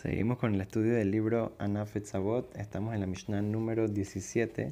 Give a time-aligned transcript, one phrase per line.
[0.00, 2.56] Seguimos con el estudio del libro Anaf Etzavot.
[2.56, 4.70] Estamos en la Mishnah número 17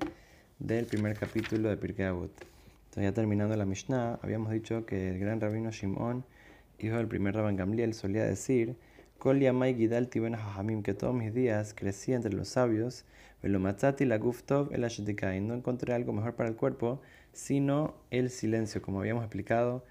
[0.58, 2.30] del primer capítulo de Pirkei Avot.
[2.30, 6.25] Entonces, ya terminando la Mishnah, habíamos dicho que el gran rabino Shimon,
[6.79, 8.77] hijo del primer Rabban Gamliel, solía decir:
[9.18, 13.04] Kol yamai gidal ben hajamim, que todos mis días crecí entre los sabios,
[13.42, 17.02] velo matzati la guftov el y no encontré algo mejor para el cuerpo,
[17.34, 19.84] sino el silencio, como habíamos explicado,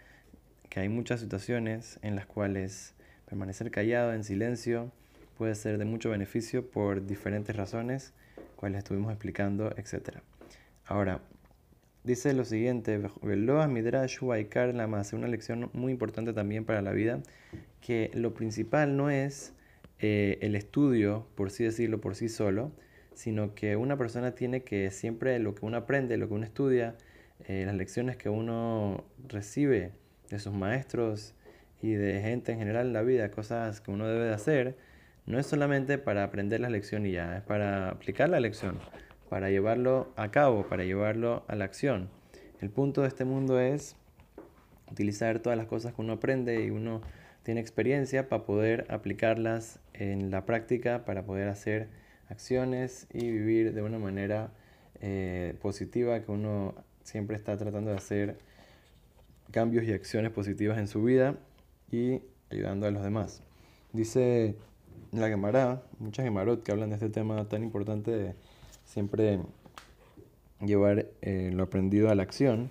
[0.72, 2.96] que hay muchas situaciones en las cuales
[3.28, 4.92] permanecer callado en silencio
[5.38, 8.14] puede ser de mucho beneficio por diferentes razones,
[8.56, 10.20] cuales estuvimos explicando, etc.
[10.86, 11.22] Ahora,
[12.04, 17.22] dice lo siguiente, una lección muy importante también para la vida,
[17.82, 19.54] que lo principal no es
[20.00, 22.72] eh, el estudio, por sí decirlo, por sí solo,
[23.14, 26.96] sino que una persona tiene que siempre lo que uno aprende, lo que uno estudia,
[27.48, 29.92] eh, las lecciones que uno recibe
[30.30, 31.34] de sus maestros
[31.82, 34.78] y de gente en general en la vida, cosas que uno debe de hacer,
[35.28, 38.80] no es solamente para aprender la lección y ya, es para aplicar la lección,
[39.30, 42.10] para llevarlo a cabo, para llevarlo a la acción.
[42.62, 43.98] El punto de este mundo es
[44.90, 47.02] utilizar todas las cosas que uno aprende y uno
[47.44, 51.90] tiene experiencia para poder aplicarlas en la práctica, para poder hacer
[52.30, 54.52] acciones y vivir de una manera
[55.02, 56.74] eh, positiva, que uno
[57.04, 58.38] siempre está tratando de hacer
[59.52, 61.36] cambios y acciones positivas en su vida
[61.92, 63.44] y ayudando a los demás.
[63.94, 64.56] Dice
[65.12, 68.36] la Gemara, muchas Gemarot que hablan de este tema tan importante de
[68.86, 69.40] siempre
[70.62, 72.70] llevar eh, lo aprendido a la acción.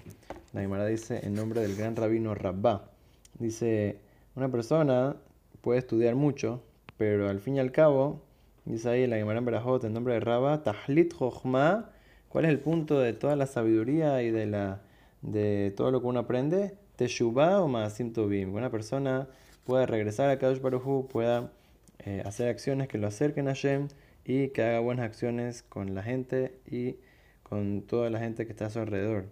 [0.52, 2.90] La Gemara dice en nombre del gran rabino Rabba.
[3.38, 3.98] Dice,
[4.34, 5.16] una persona
[5.60, 6.62] puede estudiar mucho,
[6.96, 8.22] pero al fin y al cabo,
[8.64, 11.90] dice ahí la Gemara en Berajot, en nombre de Rabba, Tahlit Jochma,
[12.28, 14.80] ¿cuál es el punto de toda la sabiduría y de, la,
[15.22, 16.76] de todo lo que uno aprende?
[16.96, 18.54] Teshuvah o Maasim Tovim.
[18.54, 19.28] Una persona
[19.64, 21.50] pueda regresar a Kadosh Baruj pueda
[22.00, 23.88] eh, hacer acciones que lo acerquen a Hashem
[24.24, 26.96] y que haga buenas acciones con la gente y
[27.42, 29.26] con toda la gente que está a su alrededor.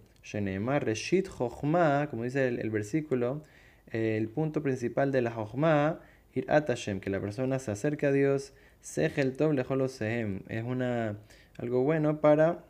[0.79, 3.43] Reshit como dice el, versículo,
[3.91, 5.99] el punto principal de la Jochma,
[6.33, 11.17] ir Hashem, que la persona se acerque a Dios, Sehel Tov Sehem, es una,
[11.57, 12.63] algo bueno para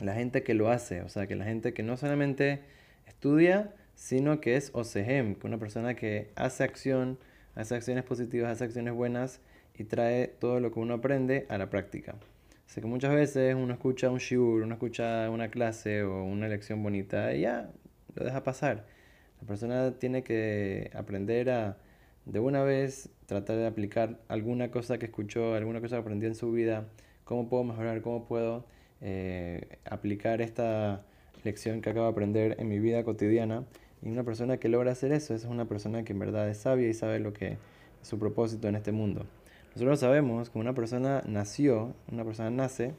[0.00, 2.60] la gente que lo hace, o sea, que la gente que no solamente
[3.06, 7.18] estudia, sino que es Osehem, que una persona que hace acción,
[7.56, 9.40] hace acciones positivas, hace acciones buenas
[9.74, 12.14] y trae todo lo que uno aprende a la práctica.
[12.66, 16.82] Sé que muchas veces uno escucha un shiur, uno escucha una clase o una lección
[16.82, 17.70] bonita y ya
[18.14, 18.86] lo deja pasar.
[19.40, 21.76] La persona tiene que aprender a
[22.26, 26.34] de una vez tratar de aplicar alguna cosa que escuchó, alguna cosa que aprendió en
[26.34, 26.88] su vida,
[27.24, 28.66] cómo puedo mejorar, cómo puedo
[29.00, 31.04] eh, aplicar esta
[31.44, 33.64] lección que acabo de aprender en mi vida cotidiana
[34.06, 36.88] y una persona que logra hacer eso es una persona que en verdad es sabia
[36.88, 37.58] y sabe lo que es
[38.02, 39.26] su propósito en este mundo.
[39.74, 42.94] Nosotros sabemos que una persona nació, una persona nace,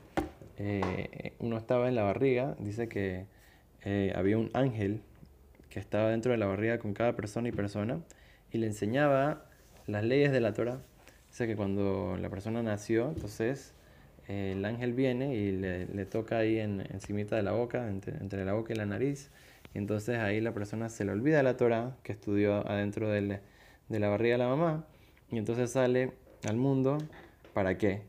[0.58, 3.26] eh, uno estaba en la barriga, dice que
[3.86, 5.00] eh, había un ángel
[5.70, 8.02] que estaba dentro de la barriga con cada persona y persona
[8.52, 9.46] y le enseñaba
[9.86, 10.82] las leyes de la Torah.
[11.30, 13.74] Dice que cuando la persona nació, entonces
[14.28, 18.44] eh, el ángel viene y le, toca ahí en, encimita de la boca, entre, entre
[18.44, 19.30] la boca y la nariz,
[19.78, 23.42] entonces ahí la persona se le olvida la Torah que estudió adentro de
[23.90, 24.86] la barriga de la mamá
[25.32, 26.14] y entonces sale
[26.48, 26.98] al mundo.
[27.54, 28.04] ¿Para qué?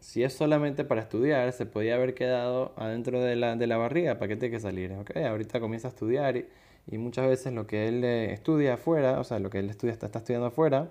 [0.00, 4.18] Si es solamente para estudiar, se podía haber quedado adentro de la, barriga.
[4.18, 4.92] ¿Para qué tiene que salir?
[4.92, 9.24] Okay, ahorita comienza a estudiar y, muchas veces lo que él eh, estudia afuera, o
[9.24, 10.90] sea, lo que él estudia, está, está estudiando afuera,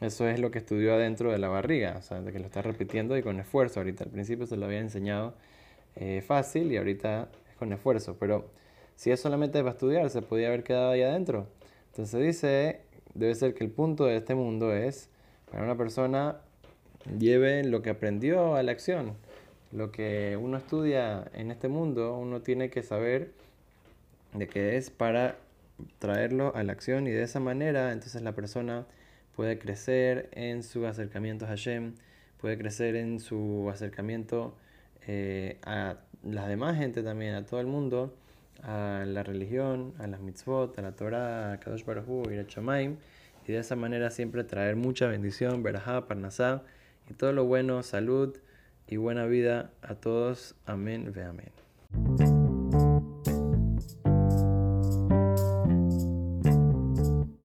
[0.00, 2.62] eso es lo que estudió adentro de la barriga, o sea, de que lo está
[2.62, 3.80] repitiendo y con esfuerzo.
[3.80, 5.34] Ahorita al principio se lo había enseñado
[5.96, 8.50] eh, fácil y ahorita es con esfuerzo, pero
[8.96, 11.46] si es solamente para estudiar, se podía haber quedado ahí adentro.
[11.90, 12.80] Entonces dice,
[13.14, 15.08] debe ser que el punto de este mundo es
[15.50, 16.40] para una persona
[17.18, 19.14] lleve lo que aprendió a la acción.
[19.72, 23.32] Lo que uno estudia en este mundo, uno tiene que saber
[24.34, 25.36] de qué es para
[25.98, 28.86] traerlo a la acción y de esa manera entonces la persona
[29.34, 31.94] puede crecer en su acercamiento a Hashem,
[32.40, 34.54] puede crecer en su acercamiento
[35.06, 38.14] eh, a la demás gente también, a todo el mundo
[38.62, 43.58] a la religión, a las mitzvot, a la Torah, a Kadosh Baruj Hu, y de
[43.58, 46.62] esa manera siempre traer mucha bendición, verajá, parnasá,
[47.10, 48.36] y todo lo bueno, salud
[48.86, 50.54] y buena vida a todos.
[50.66, 51.71] Amén, ve amén.